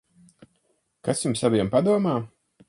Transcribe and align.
Kas 1.09 1.21
jums 1.27 1.45
abiem 1.51 1.71
padomā? 1.77 2.17